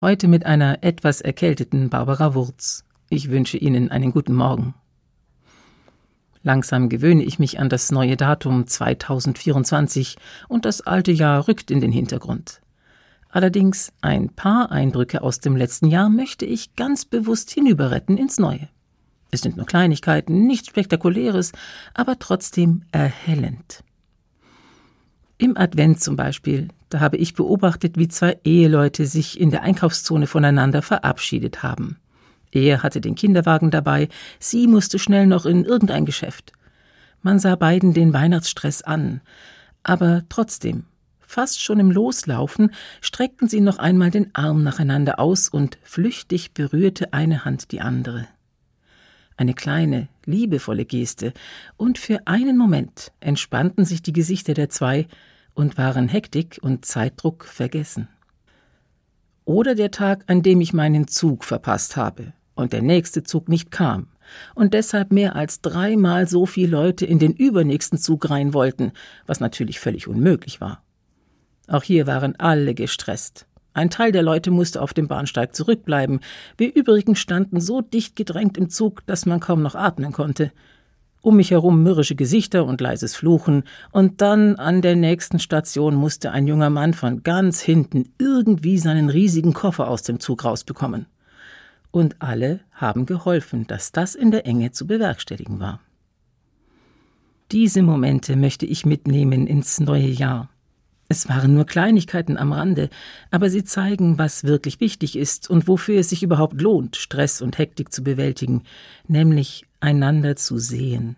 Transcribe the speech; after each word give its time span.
Heute 0.00 0.28
mit 0.28 0.46
einer 0.46 0.84
etwas 0.84 1.20
erkälteten 1.20 1.90
Barbara 1.90 2.32
Wurz. 2.32 2.84
Ich 3.10 3.30
wünsche 3.30 3.56
Ihnen 3.56 3.90
einen 3.90 4.12
guten 4.12 4.32
Morgen. 4.32 4.74
Langsam 6.44 6.88
gewöhne 6.88 7.24
ich 7.24 7.40
mich 7.40 7.58
an 7.58 7.68
das 7.68 7.90
neue 7.90 8.16
Datum 8.16 8.68
2024 8.68 10.16
und 10.46 10.66
das 10.66 10.82
alte 10.82 11.10
Jahr 11.10 11.48
rückt 11.48 11.72
in 11.72 11.80
den 11.80 11.90
Hintergrund. 11.90 12.60
Allerdings 13.28 13.92
ein 14.00 14.28
paar 14.28 14.70
Eindrücke 14.70 15.20
aus 15.20 15.40
dem 15.40 15.56
letzten 15.56 15.88
Jahr 15.88 16.10
möchte 16.10 16.46
ich 16.46 16.76
ganz 16.76 17.04
bewusst 17.04 17.50
hinüberretten 17.50 18.16
ins 18.16 18.38
Neue. 18.38 18.68
Es 19.32 19.40
sind 19.40 19.56
nur 19.56 19.66
Kleinigkeiten, 19.66 20.46
nichts 20.46 20.68
Spektakuläres, 20.68 21.50
aber 21.92 22.20
trotzdem 22.20 22.84
erhellend. 22.92 23.82
Im 25.38 25.56
Advent 25.56 26.00
zum 26.00 26.14
Beispiel, 26.14 26.68
da 26.88 27.00
habe 27.00 27.16
ich 27.16 27.34
beobachtet, 27.34 27.98
wie 27.98 28.08
zwei 28.08 28.38
Eheleute 28.44 29.06
sich 29.06 29.38
in 29.38 29.50
der 29.50 29.62
Einkaufszone 29.62 30.26
voneinander 30.26 30.82
verabschiedet 30.82 31.62
haben. 31.62 31.98
Er 32.50 32.82
hatte 32.82 33.00
den 33.00 33.14
Kinderwagen 33.14 33.70
dabei, 33.70 34.08
sie 34.38 34.66
musste 34.66 34.98
schnell 34.98 35.26
noch 35.26 35.44
in 35.44 35.64
irgendein 35.64 36.06
Geschäft. 36.06 36.52
Man 37.20 37.38
sah 37.38 37.56
beiden 37.56 37.92
den 37.92 38.12
Weihnachtsstress 38.12 38.82
an, 38.82 39.20
aber 39.82 40.22
trotzdem, 40.28 40.84
fast 41.20 41.60
schon 41.60 41.78
im 41.78 41.90
Loslaufen, 41.90 42.70
streckten 43.00 43.48
sie 43.48 43.60
noch 43.60 43.78
einmal 43.78 44.10
den 44.10 44.34
Arm 44.34 44.62
nacheinander 44.62 45.18
aus 45.18 45.48
und 45.48 45.78
flüchtig 45.82 46.52
berührte 46.52 47.12
eine 47.12 47.44
Hand 47.44 47.70
die 47.72 47.80
andere. 47.80 48.26
Eine 49.36 49.54
kleine, 49.54 50.08
liebevolle 50.24 50.84
Geste, 50.84 51.32
und 51.76 51.98
für 51.98 52.26
einen 52.26 52.56
Moment 52.56 53.12
entspannten 53.20 53.84
sich 53.84 54.02
die 54.02 54.12
Gesichter 54.12 54.54
der 54.54 54.68
zwei 54.68 55.06
und 55.58 55.76
waren 55.76 56.06
Hektik 56.06 56.60
und 56.62 56.84
Zeitdruck 56.84 57.44
vergessen. 57.44 58.06
Oder 59.44 59.74
der 59.74 59.90
Tag, 59.90 60.22
an 60.28 60.42
dem 60.42 60.60
ich 60.60 60.72
meinen 60.72 61.08
Zug 61.08 61.42
verpasst 61.42 61.96
habe 61.96 62.32
und 62.54 62.72
der 62.72 62.80
nächste 62.80 63.24
Zug 63.24 63.48
nicht 63.48 63.72
kam 63.72 64.06
und 64.54 64.72
deshalb 64.72 65.10
mehr 65.10 65.34
als 65.34 65.60
dreimal 65.60 66.28
so 66.28 66.46
viele 66.46 66.70
Leute 66.70 67.06
in 67.06 67.18
den 67.18 67.32
übernächsten 67.32 67.98
Zug 67.98 68.30
rein 68.30 68.54
wollten, 68.54 68.92
was 69.26 69.40
natürlich 69.40 69.80
völlig 69.80 70.06
unmöglich 70.06 70.60
war. 70.60 70.84
Auch 71.66 71.82
hier 71.82 72.06
waren 72.06 72.36
alle 72.36 72.72
gestresst. 72.74 73.46
Ein 73.74 73.90
Teil 73.90 74.12
der 74.12 74.22
Leute 74.22 74.52
musste 74.52 74.80
auf 74.80 74.94
dem 74.94 75.08
Bahnsteig 75.08 75.56
zurückbleiben, 75.56 76.20
wir 76.56 76.72
übrigen 76.72 77.16
standen 77.16 77.60
so 77.60 77.80
dicht 77.80 78.14
gedrängt 78.14 78.56
im 78.58 78.70
Zug, 78.70 79.04
dass 79.06 79.26
man 79.26 79.40
kaum 79.40 79.62
noch 79.62 79.74
atmen 79.74 80.12
konnte. 80.12 80.52
Um 81.20 81.36
mich 81.36 81.50
herum 81.50 81.82
mürrische 81.82 82.14
Gesichter 82.14 82.64
und 82.64 82.80
leises 82.80 83.16
Fluchen, 83.16 83.64
und 83.90 84.20
dann 84.20 84.56
an 84.56 84.82
der 84.82 84.96
nächsten 84.96 85.38
Station 85.38 85.94
musste 85.94 86.30
ein 86.30 86.46
junger 86.46 86.70
Mann 86.70 86.94
von 86.94 87.22
ganz 87.22 87.60
hinten 87.60 88.12
irgendwie 88.18 88.78
seinen 88.78 89.10
riesigen 89.10 89.52
Koffer 89.52 89.88
aus 89.88 90.02
dem 90.02 90.20
Zug 90.20 90.44
rausbekommen 90.44 91.06
und 91.90 92.16
alle 92.20 92.60
haben 92.72 93.06
geholfen, 93.06 93.66
dass 93.66 93.92
das 93.92 94.14
in 94.14 94.30
der 94.30 94.46
Enge 94.46 94.72
zu 94.72 94.86
bewerkstelligen 94.86 95.60
war. 95.60 95.80
Diese 97.50 97.82
Momente 97.82 98.36
möchte 98.36 98.66
ich 98.66 98.84
mitnehmen 98.84 99.46
ins 99.46 99.80
neue 99.80 100.08
Jahr. 100.08 100.50
Es 101.08 101.28
waren 101.30 101.54
nur 101.54 101.64
Kleinigkeiten 101.64 102.36
am 102.36 102.52
Rande, 102.52 102.90
aber 103.30 103.48
sie 103.48 103.64
zeigen, 103.64 104.18
was 104.18 104.44
wirklich 104.44 104.80
wichtig 104.80 105.16
ist 105.16 105.48
und 105.48 105.66
wofür 105.66 106.00
es 106.00 106.10
sich 106.10 106.22
überhaupt 106.22 106.60
lohnt, 106.60 106.96
Stress 106.96 107.40
und 107.40 107.56
Hektik 107.56 107.92
zu 107.92 108.04
bewältigen, 108.04 108.64
nämlich 109.06 109.64
einander 109.80 110.36
zu 110.36 110.58
sehen. 110.58 111.16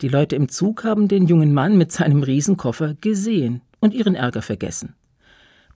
Die 0.00 0.08
Leute 0.08 0.36
im 0.36 0.48
Zug 0.48 0.84
haben 0.84 1.08
den 1.08 1.26
jungen 1.26 1.54
Mann 1.54 1.78
mit 1.78 1.92
seinem 1.92 2.22
Riesenkoffer 2.22 2.94
gesehen 2.94 3.62
und 3.80 3.94
ihren 3.94 4.14
Ärger 4.14 4.42
vergessen 4.42 4.94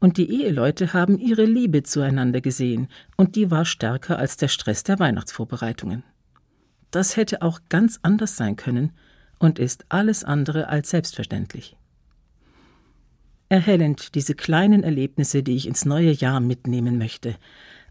und 0.00 0.18
die 0.18 0.30
Eheleute 0.30 0.92
haben 0.92 1.18
ihre 1.18 1.44
Liebe 1.44 1.82
zueinander 1.82 2.40
gesehen, 2.40 2.88
und 3.16 3.36
die 3.36 3.50
war 3.50 3.64
stärker 3.64 4.18
als 4.18 4.36
der 4.36 4.48
Stress 4.48 4.82
der 4.82 4.98
Weihnachtsvorbereitungen. 4.98 6.02
Das 6.90 7.16
hätte 7.16 7.42
auch 7.42 7.60
ganz 7.68 7.98
anders 8.02 8.36
sein 8.36 8.56
können 8.56 8.92
und 9.38 9.58
ist 9.58 9.86
alles 9.88 10.24
andere 10.24 10.68
als 10.68 10.90
selbstverständlich. 10.90 11.76
Erhellend 13.48 14.14
diese 14.14 14.34
kleinen 14.34 14.82
Erlebnisse, 14.82 15.42
die 15.42 15.56
ich 15.56 15.68
ins 15.68 15.84
neue 15.84 16.10
Jahr 16.10 16.40
mitnehmen 16.40 16.98
möchte, 16.98 17.36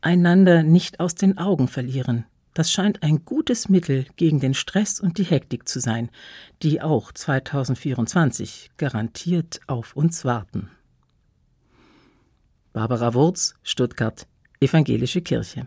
einander 0.01 0.63
nicht 0.63 0.99
aus 0.99 1.15
den 1.15 1.37
Augen 1.37 1.67
verlieren, 1.67 2.25
das 2.55 2.71
scheint 2.71 3.03
ein 3.03 3.25
gutes 3.25 3.69
Mittel 3.69 4.07
gegen 4.15 4.39
den 4.39 4.53
Stress 4.53 4.99
und 4.99 5.17
die 5.17 5.25
Hektik 5.25 5.67
zu 5.67 5.79
sein, 5.79 6.09
die 6.63 6.81
auch 6.81 7.11
2024 7.11 8.71
garantiert 8.77 9.59
auf 9.67 9.95
uns 9.95 10.25
warten. 10.25 10.71
Barbara 12.73 13.13
Wurz, 13.13 13.55
Stuttgart, 13.61 14.25
Evangelische 14.59 15.21
Kirche. 15.21 15.63